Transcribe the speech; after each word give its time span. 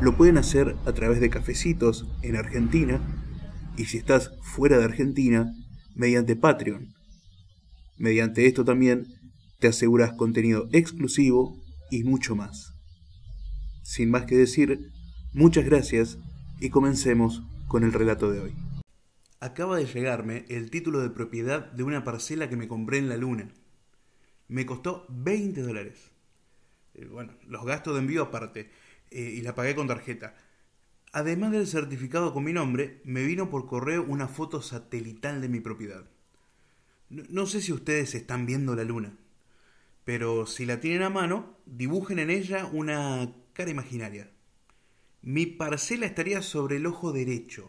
lo 0.00 0.16
pueden 0.16 0.38
hacer 0.38 0.76
a 0.86 0.92
través 0.92 1.20
de 1.20 1.28
cafecitos 1.28 2.06
en 2.22 2.36
Argentina 2.36 3.00
y 3.76 3.84
si 3.84 3.98
estás 3.98 4.30
fuera 4.42 4.78
de 4.78 4.84
Argentina, 4.84 5.52
mediante 5.94 6.36
Patreon. 6.36 6.94
Mediante 7.98 8.46
esto 8.46 8.64
también 8.64 9.06
te 9.58 9.68
aseguras 9.68 10.14
contenido 10.14 10.68
exclusivo 10.72 11.62
y 11.90 12.04
mucho 12.04 12.34
más. 12.34 12.72
Sin 13.82 14.10
más 14.10 14.24
que 14.24 14.36
decir, 14.36 14.90
muchas 15.34 15.66
gracias 15.66 16.18
y 16.60 16.70
comencemos 16.70 17.42
con 17.68 17.84
el 17.84 17.92
relato 17.92 18.30
de 18.30 18.40
hoy. 18.40 18.54
Acaba 19.38 19.76
de 19.76 19.86
llegarme 19.86 20.46
el 20.48 20.70
título 20.70 21.00
de 21.00 21.10
propiedad 21.10 21.70
de 21.72 21.82
una 21.82 22.04
parcela 22.04 22.48
que 22.48 22.56
me 22.56 22.68
compré 22.68 22.98
en 22.98 23.08
la 23.08 23.18
luna. 23.18 23.52
Me 24.48 24.64
costó 24.64 25.04
20 25.10 25.60
dólares. 25.60 26.10
Eh, 26.94 27.06
bueno, 27.06 27.34
los 27.46 27.64
gastos 27.64 27.94
de 27.94 28.00
envío 28.00 28.22
aparte, 28.22 28.70
eh, 29.10 29.34
y 29.36 29.42
la 29.42 29.54
pagué 29.54 29.74
con 29.74 29.88
tarjeta. 29.88 30.34
Además 31.12 31.50
del 31.50 31.66
certificado 31.66 32.32
con 32.32 32.44
mi 32.44 32.52
nombre, 32.52 33.00
me 33.04 33.24
vino 33.24 33.50
por 33.50 33.66
correo 33.66 34.04
una 34.04 34.28
foto 34.28 34.62
satelital 34.62 35.40
de 35.40 35.48
mi 35.48 35.60
propiedad. 35.60 36.04
No, 37.08 37.46
sé 37.46 37.60
si 37.60 37.72
ustedes 37.72 38.14
están 38.14 38.46
viendo 38.46 38.76
la 38.76 38.84
luna, 38.84 39.16
pero 40.04 40.46
si 40.46 40.64
la 40.64 40.78
tienen 40.78 41.02
a 41.02 41.10
mano, 41.10 41.58
dibujen 41.66 42.20
en 42.20 42.30
ella 42.30 42.66
una 42.66 43.34
cara 43.52 43.72
imaginaria. 43.72 44.30
Mi 45.20 45.46
parcela 45.46 46.06
estaría 46.06 46.40
sobre 46.42 46.76
el 46.76 46.86
ojo 46.86 47.12
derecho. 47.12 47.68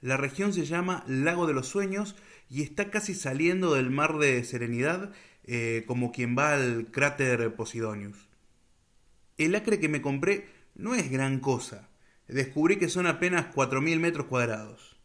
La 0.00 0.16
región 0.16 0.52
se 0.52 0.66
llama 0.66 1.04
Lago 1.06 1.46
de 1.46 1.54
los 1.54 1.68
Sueños 1.68 2.16
y 2.50 2.62
está 2.62 2.90
casi 2.90 3.14
saliendo 3.14 3.74
del 3.74 3.90
mar 3.90 4.18
de 4.18 4.42
Serenidad 4.42 5.12
eh, 5.44 5.84
como 5.86 6.10
quien 6.10 6.36
va 6.36 6.54
al 6.54 6.90
cráter 6.90 7.54
Posidonius. 7.54 8.31
El 9.38 9.54
acre 9.54 9.80
que 9.80 9.88
me 9.88 10.02
compré 10.02 10.46
no 10.74 10.94
es 10.94 11.10
gran 11.10 11.40
cosa. 11.40 11.88
Descubrí 12.28 12.76
que 12.76 12.88
son 12.88 13.06
apenas 13.06 13.54
4.000 13.54 13.98
metros 13.98 14.26
cuadrados. 14.26 14.96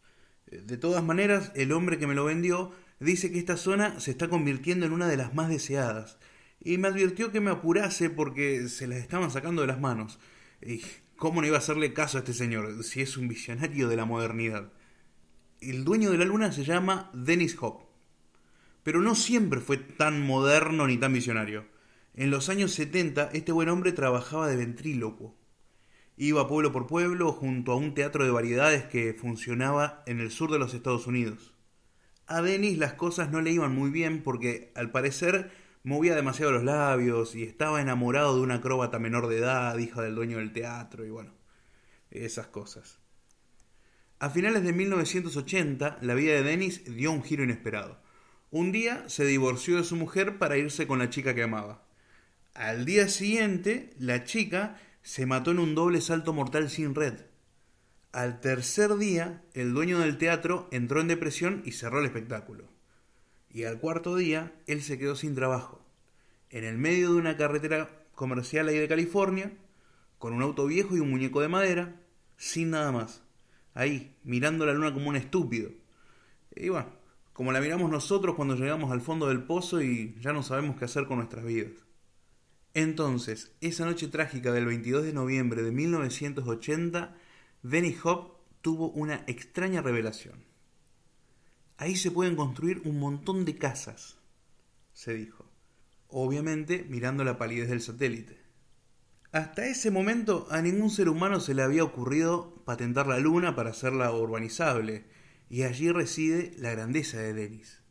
De 0.50 0.78
todas 0.78 1.04
maneras, 1.04 1.52
el 1.56 1.72
hombre 1.74 1.98
que 1.98 2.08
me 2.08 2.16
lo 2.16 2.26
vendió 2.26 2.72
dice 3.00 3.32
que 3.32 3.40
esta 3.40 3.58
zona 3.58 4.00
se 4.00 4.12
está 4.12 4.30
convirtiendo 4.30 4.86
en 4.86 4.94
una 4.94 5.08
de 5.08 5.18
las 5.18 5.34
más 5.34 5.50
deseadas, 5.50 6.18
y 6.60 6.78
me 6.78 6.88
advirtió 6.88 7.32
que 7.32 7.42
me 7.42 7.52
apurase 7.52 8.10
porque 8.10 8.68
se 8.70 8.88
las 8.88 9.00
estaban 9.00 9.32
sacando 9.32 9.62
de 9.62 9.68
las 9.68 9.80
manos. 9.80 10.20
Y 10.62 10.82
¿cómo 11.16 11.42
no 11.42 11.48
iba 11.48 11.58
a 11.58 11.60
hacerle 11.60 11.94
caso 11.94 12.18
a 12.18 12.22
este 12.22 12.34
señor 12.34 12.84
si 12.84 13.02
es 13.02 13.18
un 13.18 13.28
visionario 13.28 13.88
de 13.88 13.96
la 13.96 14.06
modernidad? 14.06 14.72
El 15.60 15.84
dueño 15.84 16.12
de 16.12 16.18
la 16.18 16.26
luna 16.26 16.52
se 16.52 16.64
llama 16.64 17.12
Dennis 17.14 17.58
Hop, 17.60 17.82
pero 18.84 19.02
no 19.02 19.16
siempre 19.16 19.60
fue 19.60 19.78
tan 19.78 20.26
moderno 20.26 20.88
ni 20.88 20.98
tan 20.98 21.14
visionario. 21.14 21.66
En 22.18 22.32
los 22.32 22.50
años 22.50 22.72
70 22.72 23.30
este 23.34 23.52
buen 23.52 23.70
hombre 23.70 23.92
trabajaba 23.92 24.48
de 24.48 24.56
ventrílocuo. 24.56 25.38
Iba 26.18 26.48
pueblo 26.48 26.72
por 26.72 26.88
pueblo 26.88 27.32
junto 27.32 27.72
a 27.72 27.76
un 27.76 27.94
teatro 27.94 28.26
de 28.26 28.32
variedades 28.32 28.86
que 28.86 29.14
funcionaba 29.14 30.02
en 30.08 30.20
el 30.20 30.32
sur 30.32 30.52
de 30.52 30.58
los 30.58 30.74
Estados 30.74 31.06
Unidos. 31.06 31.54
A 32.26 32.42
Dennis 32.42 32.80
las 32.80 32.94
cosas 32.94 33.30
no 33.30 33.40
le 33.42 33.52
iban 33.52 33.76
muy 33.76 33.92
bien 33.92 34.24
porque, 34.24 34.72
al 34.74 34.90
parecer, 34.90 35.52
movía 35.84 36.16
demasiado 36.16 36.52
los 36.52 36.64
labios 36.64 37.36
y 37.36 37.44
estaba 37.44 37.84
enamorado 37.84 38.36
de 38.36 38.42
una 38.42 38.56
acróbata 38.56 38.98
menor 38.98 39.28
de 39.28 39.38
edad, 39.38 39.78
hija 39.78 40.02
del 40.02 40.16
dueño 40.16 40.40
del 40.40 40.54
teatro 40.54 41.06
y 41.06 41.12
bueno, 41.12 41.36
esas 42.10 42.48
cosas. 42.48 42.98
A 44.18 44.32
finales 44.32 44.64
de 44.64 44.74
1980, 44.74 46.00
la 46.02 46.16
vida 46.16 46.34
de 46.34 46.42
Dennis 46.42 46.84
dio 46.96 47.12
un 47.12 47.22
giro 47.22 47.44
inesperado. 47.44 48.02
Un 48.50 48.72
día 48.72 49.08
se 49.08 49.24
divorció 49.24 49.78
de 49.78 49.84
su 49.84 49.96
mujer 49.96 50.40
para 50.40 50.58
irse 50.58 50.88
con 50.88 50.98
la 50.98 51.12
chica 51.12 51.36
que 51.36 51.44
amaba. 51.44 51.87
Al 52.58 52.86
día 52.86 53.08
siguiente, 53.08 53.92
la 54.00 54.24
chica 54.24 54.80
se 55.04 55.28
mató 55.28 55.52
en 55.52 55.60
un 55.60 55.76
doble 55.76 56.02
salto 56.02 56.34
mortal 56.34 56.72
sin 56.72 56.96
red. 56.96 57.14
Al 58.12 58.42
tercer 58.42 58.96
día, 58.96 59.44
el 59.54 59.76
dueño 59.76 60.00
del 60.00 60.18
teatro 60.18 60.68
entró 60.72 61.00
en 61.00 61.08
depresión 61.08 61.62
y 61.66 61.74
cerró 61.74 62.00
el 62.00 62.06
espectáculo. 62.06 62.68
Y 63.52 63.66
al 63.66 63.80
cuarto 63.80 64.16
día, 64.16 64.56
él 64.66 64.82
se 64.82 64.98
quedó 64.98 65.16
sin 65.16 65.36
trabajo, 65.36 65.86
en 66.50 66.64
el 66.64 66.80
medio 66.80 67.12
de 67.12 67.18
una 67.18 67.38
carretera 67.38 67.92
comercial 68.16 68.70
ahí 68.70 68.80
de 68.80 68.88
California, 68.88 69.52
con 70.18 70.34
un 70.34 70.42
auto 70.42 70.66
viejo 70.66 70.98
y 70.98 71.00
un 71.00 71.12
muñeco 71.12 71.42
de 71.42 71.50
madera, 71.50 72.02
sin 72.38 72.72
nada 72.72 72.92
más. 72.92 73.22
Ahí, 73.76 74.16
mirando 74.24 74.66
la 74.66 74.74
luna 74.74 74.96
como 74.96 75.10
un 75.10 75.16
estúpido. 75.16 75.70
Y 76.56 76.70
bueno, 76.70 76.90
como 77.34 77.52
la 77.52 77.62
miramos 77.62 77.92
nosotros 77.92 78.34
cuando 78.34 78.56
llegamos 78.56 78.92
al 78.92 79.02
fondo 79.02 79.28
del 79.28 79.44
pozo 79.44 79.80
y 79.80 80.18
ya 80.22 80.34
no 80.34 80.42
sabemos 80.42 80.76
qué 80.76 80.86
hacer 80.86 81.06
con 81.06 81.18
nuestras 81.18 81.46
vidas. 81.46 81.87
Entonces, 82.78 83.52
esa 83.60 83.86
noche 83.86 84.08
trágica 84.08 84.52
del 84.52 84.68
22 84.68 85.04
de 85.04 85.12
noviembre 85.12 85.64
de 85.64 85.72
1980, 85.72 87.18
Dennis 87.64 88.06
Hop 88.06 88.38
tuvo 88.62 88.92
una 88.92 89.24
extraña 89.26 89.82
revelación. 89.82 90.46
Ahí 91.78 91.96
se 91.96 92.12
pueden 92.12 92.36
construir 92.36 92.84
un 92.86 93.00
montón 93.00 93.46
de 93.46 93.56
casas, 93.56 94.20
se 94.94 95.16
dijo, 95.16 95.50
obviamente 96.08 96.86
mirando 96.88 97.24
la 97.24 97.40
palidez 97.40 97.70
del 97.70 97.82
satélite. 97.82 98.38
Hasta 99.32 99.66
ese 99.66 99.90
momento 99.90 100.46
a 100.52 100.62
ningún 100.62 100.92
ser 100.92 101.10
humano 101.10 101.40
se 101.40 101.56
le 101.56 101.64
había 101.64 101.84
ocurrido 101.84 102.62
patentar 102.64 103.08
la 103.08 103.18
luna 103.18 103.56
para 103.56 103.72
hacerla 103.72 104.12
urbanizable, 104.12 105.08
y 105.50 105.64
allí 105.64 105.92
reside 105.92 106.54
la 106.60 106.70
grandeza 106.70 107.18
de 107.18 107.34
Dennis. 107.34 107.82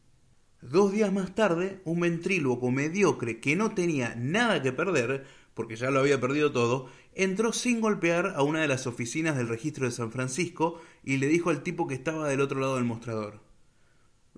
Dos 0.63 0.91
días 0.91 1.13
más 1.13 1.35
tarde, 1.35 1.81
un 1.85 2.01
ventríloco 2.01 2.71
mediocre 2.71 3.41
que 3.41 3.57
no 3.57 3.75
tenía 3.75 4.15
nada 4.17 4.63
que 4.63 4.73
perder, 4.73 5.25
porque 5.55 5.77
ya 5.77 5.91
lo 5.91 6.01
había 6.01 6.21
perdido 6.21 6.51
todo, 6.51 6.89
entró 7.15 7.53
sin 7.53 7.81
golpear 7.81 8.33
a 8.37 8.43
una 8.43 8.61
de 8.61 8.69
las 8.69 8.87
oficinas 8.87 9.37
del 9.37 9.49
registro 9.49 9.85
de 9.85 9.93
San 9.93 10.13
Francisco 10.13 10.81
y 11.05 11.19
le 11.19 11.29
dijo 11.29 11.51
al 11.51 11.63
tipo 11.63 11.87
que 11.87 11.95
estaba 11.95 12.29
del 12.29 12.41
otro 12.41 12.59
lado 12.59 12.77
del 12.77 12.85
mostrador. 12.85 13.41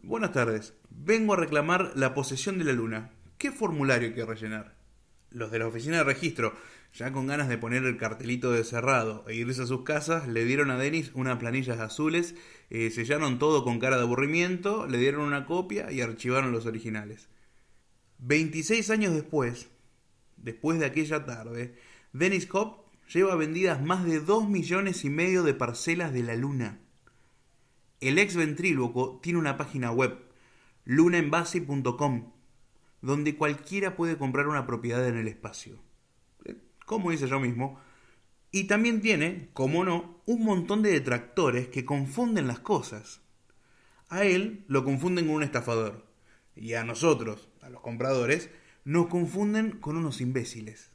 Buenas 0.02 0.32
tardes, 0.32 0.74
vengo 0.90 1.34
a 1.34 1.36
reclamar 1.36 1.92
la 1.94 2.14
posesión 2.14 2.58
de 2.58 2.64
la 2.64 2.72
luna. 2.72 3.10
¿Qué 3.36 3.52
formulario 3.52 4.08
hay 4.08 4.14
que 4.14 4.24
rellenar? 4.24 4.76
Los 5.30 5.50
de 5.50 5.58
la 5.58 5.66
oficina 5.66 5.98
de 5.98 6.04
registro, 6.04 6.54
ya 6.94 7.12
con 7.12 7.26
ganas 7.26 7.48
de 7.48 7.58
poner 7.58 7.84
el 7.84 7.96
cartelito 7.96 8.50
de 8.50 8.64
cerrado 8.64 9.24
e 9.28 9.34
irse 9.34 9.62
a 9.62 9.66
sus 9.66 9.82
casas, 9.82 10.26
le 10.26 10.44
dieron 10.44 10.70
a 10.70 10.78
Denis 10.78 11.10
unas 11.14 11.38
planillas 11.38 11.78
azules, 11.80 12.34
eh, 12.70 12.90
sellaron 12.90 13.38
todo 13.38 13.64
con 13.64 13.78
cara 13.78 13.96
de 13.96 14.02
aburrimiento, 14.02 14.86
le 14.86 14.98
dieron 14.98 15.22
una 15.22 15.46
copia 15.46 15.90
y 15.90 16.00
archivaron 16.00 16.52
los 16.52 16.66
originales. 16.66 17.28
26 18.18 18.90
años 18.90 19.14
después, 19.14 19.70
después 20.36 20.78
de 20.78 20.86
aquella 20.86 21.24
tarde, 21.24 21.76
Dennis 22.12 22.48
Hop 22.52 22.84
lleva 23.12 23.36
vendidas 23.36 23.82
más 23.82 24.04
de 24.04 24.20
2 24.20 24.48
millones 24.48 25.04
y 25.04 25.10
medio 25.10 25.42
de 25.42 25.54
parcelas 25.54 26.12
de 26.12 26.22
la 26.22 26.34
luna. 26.34 26.80
El 28.00 28.18
ex 28.18 28.36
ventríloco 28.36 29.18
tiene 29.22 29.38
una 29.38 29.56
página 29.56 29.90
web, 29.90 30.18
lunaenvasi.com, 30.84 32.32
donde 33.00 33.36
cualquiera 33.36 33.96
puede 33.96 34.18
comprar 34.18 34.46
una 34.48 34.66
propiedad 34.66 35.06
en 35.06 35.16
el 35.16 35.28
espacio. 35.28 35.78
Eh, 36.44 36.56
como 36.84 37.10
dice 37.10 37.28
yo 37.28 37.40
mismo. 37.40 37.80
Y 38.50 38.64
también 38.64 39.00
tiene, 39.00 39.50
como 39.52 39.84
no, 39.84 40.22
un 40.26 40.44
montón 40.44 40.82
de 40.82 40.90
detractores 40.90 41.68
que 41.68 41.84
confunden 41.84 42.46
las 42.46 42.60
cosas. 42.60 43.20
A 44.08 44.24
él 44.24 44.64
lo 44.68 44.84
confunden 44.84 45.26
con 45.26 45.36
un 45.36 45.42
estafador. 45.42 46.06
Y 46.56 46.74
a 46.74 46.84
nosotros, 46.84 47.48
a 47.60 47.68
los 47.68 47.82
compradores, 47.82 48.50
nos 48.84 49.08
confunden 49.08 49.72
con 49.72 49.96
unos 49.96 50.20
imbéciles. 50.20 50.90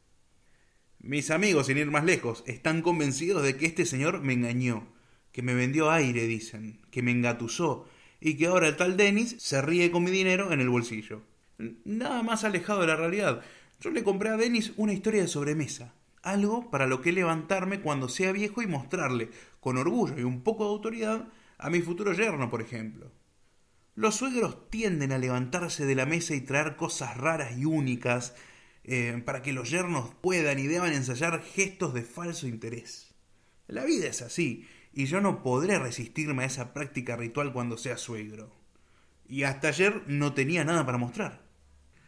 Mis 1.00 1.32
amigos, 1.32 1.68
sin 1.68 1.78
ir 1.78 1.92
más 1.92 2.06
lejos, 2.06 2.44
están 2.48 2.82
convencidos 2.82 3.44
de 3.44 3.56
que 3.56 3.66
este 3.66 3.86
señor 3.86 4.22
me 4.22 4.34
engañó, 4.34 4.88
que 5.32 5.42
me 5.42 5.54
vendió 5.54 5.92
aire, 5.92 6.26
dicen, 6.28 6.80
que 6.90 7.02
me 7.02 7.12
engatusó, 7.12 7.88
y 8.20 8.36
que 8.36 8.48
ahora 8.48 8.70
el 8.70 8.78
tal 8.78 8.96
Dennis 8.96 9.36
se 9.38 9.62
ríe 9.62 9.92
con 9.92 10.04
mi 10.04 10.12
dinero 10.12 10.54
en 10.54 10.62
el 10.62 10.70
bolsillo. 10.70 11.22
Nada 11.84 12.24
más 12.24 12.46
alejado 12.46 12.82
de 12.82 12.88
la 12.88 12.96
realidad. 12.96 13.42
Yo 13.82 13.90
le 13.92 14.04
compré 14.04 14.30
a 14.30 14.38
Dennis 14.38 14.72
una 14.78 14.94
historia 14.94 15.22
de 15.22 15.28
sobremesa, 15.28 15.94
algo 16.24 16.72
para 16.72 16.88
lo 16.88 17.02
que 17.02 17.12
levantarme 17.12 17.82
cuando 17.82 18.10
sea 18.10 18.32
viejo 18.32 18.62
y 18.62 18.68
mostrarle, 18.68 19.30
con 19.60 19.78
orgullo 19.78 20.18
y 20.18 20.24
un 20.24 20.42
poco 20.42 20.64
de 20.64 20.72
autoridad, 20.72 21.28
a 21.58 21.70
mi 21.70 21.82
futuro 21.82 22.14
yerno, 22.14 22.50
por 22.50 22.62
ejemplo. 22.62 23.12
Los 23.96 24.16
suegros 24.16 24.70
tienden 24.70 25.12
a 25.12 25.20
levantarse 25.20 25.86
de 25.86 25.96
la 25.96 26.08
mesa 26.08 26.34
y 26.34 26.42
traer 26.42 26.76
cosas 26.76 27.16
raras 27.18 27.56
y 27.58 27.66
únicas 27.66 28.34
eh, 28.84 29.22
para 29.24 29.44
que 29.44 29.54
los 29.54 29.70
yernos 29.70 30.10
puedan 30.16 30.58
y 30.58 30.68
deban 30.68 30.94
ensayar 30.94 31.44
gestos 31.44 31.94
de 31.94 32.02
falso 32.02 32.48
interés. 32.48 33.14
La 33.68 33.86
vida 33.86 34.08
es 34.08 34.22
así, 34.22 34.68
y 34.94 35.06
yo 35.06 35.22
no 35.22 35.44
podré 35.44 35.78
resistirme 35.78 36.44
a 36.44 36.48
esa 36.48 36.74
práctica 36.74 37.16
ritual 37.16 37.54
cuando 37.54 37.78
sea 37.78 37.98
suegro. 37.98 38.52
Y 39.28 39.44
hasta 39.44 39.68
ayer 39.68 40.04
no 40.08 40.34
tenía 40.34 40.64
nada 40.64 40.86
para 40.86 40.98
mostrar. 40.98 41.44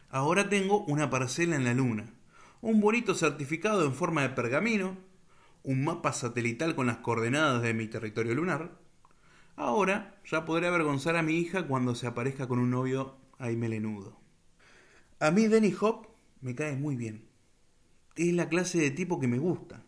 Ahora 0.10 0.50
tengo 0.50 0.84
una 0.86 1.10
parcela 1.10 1.56
en 1.56 1.66
la 1.66 1.74
luna, 1.74 2.15
un 2.66 2.82
bonito 2.82 3.14
certificado 3.14 3.86
en 3.86 3.94
forma 3.94 4.24
de 4.24 4.30
pergamino, 4.30 4.98
un 5.62 5.84
mapa 5.84 6.12
satelital 6.14 6.74
con 6.74 6.88
las 6.88 6.98
coordenadas 6.98 7.62
de 7.62 7.76
mi 7.76 7.86
territorio 7.88 8.34
lunar. 8.34 8.80
Ahora 9.56 10.20
ya 10.26 10.46
podré 10.46 10.66
avergonzar 10.66 11.16
a 11.16 11.22
mi 11.22 11.36
hija 11.38 11.68
cuando 11.68 11.94
se 11.94 12.08
aparezca 12.08 12.48
con 12.48 12.58
un 12.58 12.72
novio 12.72 13.18
ahí 13.38 13.56
melenudo. 13.56 14.20
A 15.20 15.30
mí 15.30 15.46
Denny 15.46 15.76
Hop 15.80 16.08
me 16.42 16.56
cae 16.56 16.76
muy 16.76 16.96
bien. 16.96 17.28
Es 18.16 18.34
la 18.34 18.50
clase 18.50 18.80
de 18.80 18.90
tipo 18.90 19.20
que 19.20 19.28
me 19.28 19.38
gusta. 19.38 19.84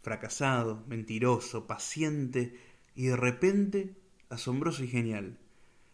Fracasado, 0.00 0.84
mentiroso, 0.88 1.66
paciente 1.66 2.58
y 2.94 3.08
de 3.08 3.16
repente 3.16 3.94
asombroso 4.30 4.82
y 4.84 4.88
genial. 4.88 5.38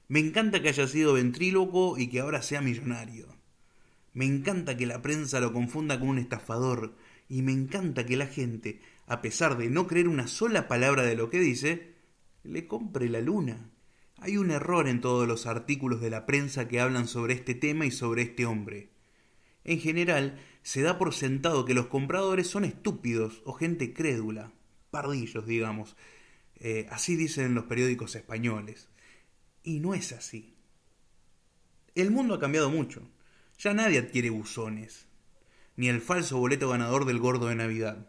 Me 0.07 0.21
encanta 0.21 0.63
que 0.63 0.69
haya 0.69 0.87
sido 0.87 1.15
ventríloco 1.15 1.99
y 1.99 2.07
que 2.07 2.21
ahora 2.21 2.43
sea 2.43 2.61
millonario. 2.61 3.42
Me 4.13 4.27
encanta 4.27 4.77
que 4.77 4.87
la 4.87 5.01
prensa 5.01 5.41
lo 5.41 5.53
confunda 5.53 5.99
con 5.99 6.09
un 6.09 6.19
estafador 6.19 6.95
y 7.29 7.43
me 7.43 7.53
encanta 7.53 8.05
que 8.05 8.17
la 8.17 8.27
gente, 8.27 8.81
a 9.07 9.23
pesar 9.23 9.57
de 9.57 9.71
no 9.71 9.87
creer 9.87 10.09
una 10.09 10.27
sola 10.27 10.69
palabra 10.69 11.03
de 11.03 11.17
lo 11.17 11.31
que 11.31 11.41
dice, 11.41 11.95
le 12.43 12.67
compre 12.67 13.09
la 13.09 13.21
luna. 13.21 13.71
Hay 14.19 14.37
un 14.37 14.51
error 14.51 14.87
en 14.87 15.01
todos 15.01 15.27
los 15.27 15.47
artículos 15.47 16.01
de 16.01 16.11
la 16.11 16.27
prensa 16.27 16.69
que 16.69 16.81
hablan 16.81 17.09
sobre 17.09 17.35
este 17.35 17.55
tema 17.55 17.87
y 17.87 17.91
sobre 17.91 18.23
este 18.23 18.45
hombre. 18.45 18.91
En 19.65 19.81
general, 19.81 20.39
se 20.63 20.83
da 20.83 20.99
por 20.99 21.15
sentado 21.15 21.65
que 21.65 21.75
los 21.75 21.87
compradores 21.87 22.49
son 22.49 22.65
estúpidos 22.65 23.43
o 23.45 23.53
gente 23.53 23.95
crédula, 23.95 24.53
pardillos, 24.91 25.47
digamos. 25.47 25.97
Eh, 26.57 26.87
así 26.91 27.17
dicen 27.17 27.55
los 27.55 27.65
periódicos 27.65 28.15
españoles. 28.15 28.89
Y 29.63 29.81
no 29.81 29.95
es 29.95 30.13
así. 30.13 30.55
El 31.95 32.11
mundo 32.11 32.35
ha 32.35 32.41
cambiado 32.41 32.71
mucho. 32.71 33.09
Ya 33.63 33.75
nadie 33.75 34.01
adquiere 34.01 34.31
buzones, 34.31 35.07
ni 35.77 35.89
el 35.89 36.01
falso 36.01 36.37
boleto 36.37 36.71
ganador 36.71 37.05
del 37.05 37.21
gordo 37.21 37.47
de 37.47 37.55
Navidad. 37.55 38.09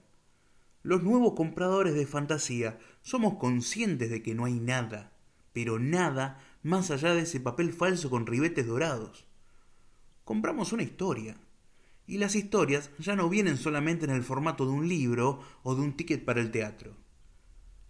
Los 0.81 1.03
nuevos 1.03 1.33
compradores 1.33 1.93
de 1.93 2.07
fantasía 2.07 2.79
somos 3.03 3.35
conscientes 3.35 4.09
de 4.09 4.23
que 4.23 4.33
no 4.33 4.45
hay 4.45 4.59
nada, 4.59 5.13
pero 5.53 5.77
nada 5.77 6.43
más 6.63 6.89
allá 6.89 7.13
de 7.13 7.21
ese 7.21 7.39
papel 7.39 7.71
falso 7.71 8.09
con 8.09 8.25
ribetes 8.25 8.65
dorados. 8.65 9.27
Compramos 10.23 10.73
una 10.73 10.81
historia, 10.81 11.37
y 12.07 12.17
las 12.17 12.33
historias 12.33 12.89
ya 12.97 13.15
no 13.15 13.29
vienen 13.29 13.57
solamente 13.57 14.05
en 14.05 14.11
el 14.11 14.23
formato 14.23 14.65
de 14.65 14.71
un 14.71 14.89
libro 14.89 15.39
o 15.61 15.75
de 15.75 15.83
un 15.83 15.95
ticket 15.95 16.25
para 16.25 16.41
el 16.41 16.49
teatro. 16.49 16.97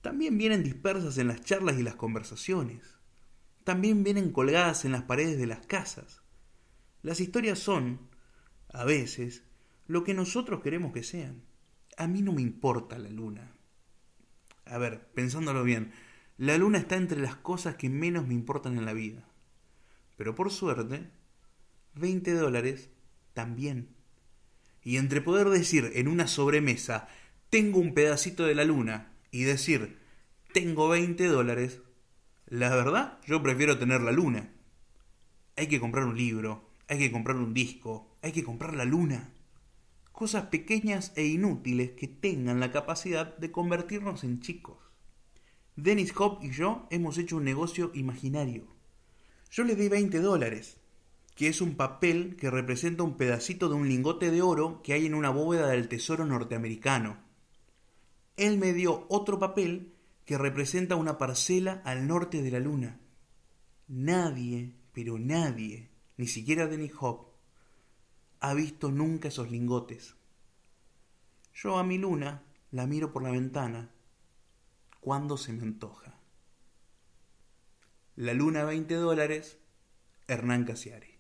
También 0.02 0.38
vienen 0.38 0.64
dispersas 0.64 1.18
en 1.18 1.30
las 1.30 1.40
charlas 1.40 1.80
y 1.80 1.84
las 1.84 1.96
conversaciones. 1.96 2.98
También 3.64 4.04
vienen 4.04 4.34
colgadas 4.34 4.84
en 4.84 4.92
las 4.92 5.04
paredes 5.04 5.38
de 5.38 5.48
las 5.48 5.66
casas. 5.66 6.23
Las 7.04 7.20
historias 7.20 7.60
son, 7.60 8.00
a 8.70 8.86
veces, 8.86 9.44
lo 9.86 10.04
que 10.04 10.14
nosotros 10.14 10.62
queremos 10.62 10.94
que 10.94 11.04
sean. 11.04 11.44
A 11.98 12.08
mí 12.08 12.22
no 12.22 12.32
me 12.32 12.42
importa 12.42 12.98
la 12.98 13.10
luna. 13.10 13.52
A 14.66 14.78
ver, 14.78 15.08
pensándolo 15.14 15.64
bien, 15.64 15.92
la 16.38 16.58
luna 16.58 16.80
está 16.80 16.96
entre 16.96 17.22
las 17.22 17.36
cosas 17.36 17.76
que 17.76 17.90
menos 17.90 18.26
me 18.26 18.34
importan 18.34 18.78
en 18.78 18.86
la 18.86 18.94
vida. 18.94 19.28
Pero 20.18 20.34
por 20.34 20.50
suerte, 20.50 21.12
20 21.96 22.34
dólares 22.34 22.90
también. 23.34 23.90
Y 24.82 24.98
entre 24.98 25.22
poder 25.22 25.50
decir 25.50 25.92
en 25.96 26.08
una 26.08 26.28
sobremesa, 26.28 27.08
tengo 27.50 27.80
un 27.80 27.94
pedacito 27.94 28.46
de 28.46 28.56
la 28.56 28.64
luna, 28.64 29.14
y 29.30 29.44
decir, 29.44 30.00
tengo 30.54 30.88
20 30.88 31.26
dólares, 31.28 31.82
la 32.46 32.70
verdad, 32.70 33.20
yo 33.26 33.44
prefiero 33.44 33.78
tener 33.78 34.02
la 34.02 34.12
luna. 34.12 34.54
Hay 35.58 35.68
que 35.68 35.80
comprar 35.80 36.06
un 36.06 36.16
libro, 36.16 36.73
hay 36.88 37.00
que 37.00 37.12
comprar 37.12 37.38
un 37.38 37.54
disco, 37.54 38.18
hay 38.22 38.32
que 38.32 38.44
comprar 38.44 38.76
la 38.76 38.86
luna. 38.86 39.34
Cosas 40.12 40.48
pequeñas 40.48 41.12
e 41.16 41.26
inútiles 41.26 41.92
que 41.92 42.08
tengan 42.08 42.60
la 42.60 42.72
capacidad 42.72 43.36
de 43.38 43.52
convertirnos 43.52 44.24
en 44.24 44.42
chicos. 44.42 44.78
Dennis 45.76 46.14
Hop 46.18 46.40
y 46.44 46.52
yo 46.52 46.88
hemos 46.92 47.18
hecho 47.18 47.38
un 47.38 47.46
negocio 47.46 47.92
imaginario. 47.96 48.68
Yo 49.50 49.64
le 49.64 49.76
di 49.76 49.90
20 49.90 50.20
dólares, 50.20 50.78
que 51.36 51.48
es 51.48 51.62
un 51.62 51.76
papel 51.76 52.36
que 52.36 52.52
representa 52.52 53.04
un 53.04 53.18
pedacito 53.18 53.70
de 53.70 53.76
un 53.76 53.88
lingote 53.88 54.30
de 54.30 54.42
oro 54.42 54.82
que 54.84 54.94
hay 54.94 55.08
en 55.08 55.16
una 55.16 55.32
bóveda 55.32 55.68
del 55.68 55.88
tesoro 55.88 56.26
norteamericano. 56.26 57.18
Él 58.38 58.58
me 58.58 58.74
dio 58.74 59.06
otro 59.10 59.40
papel 59.40 59.94
que 60.26 60.38
representa 60.38 60.96
una 60.96 61.18
parcela 61.18 61.82
al 61.86 62.08
norte 62.08 62.42
de 62.42 62.52
la 62.52 62.60
luna. 62.60 63.00
Nadie, 63.88 64.76
pero 64.94 65.18
nadie, 65.18 65.90
ni 66.18 66.28
siquiera 66.28 66.68
Denny 66.68 66.92
Hop, 67.00 67.28
ha 68.40 68.54
visto 68.54 68.92
nunca 68.92 69.30
esos 69.30 69.50
lingotes. 69.50 70.16
Yo 71.54 71.78
a 71.78 71.84
mi 71.84 71.98
luna 71.98 72.44
la 72.72 72.88
miro 72.88 73.14
por 73.14 73.24
la 73.24 73.32
ventana 73.32 73.90
cuando 75.00 75.38
se 75.38 75.54
me 75.54 75.64
antoja. 75.64 76.18
La 78.16 78.34
luna 78.34 78.64
20 78.64 78.94
dólares, 78.96 79.58
Hernán 80.28 80.66
Casiari. 80.66 81.13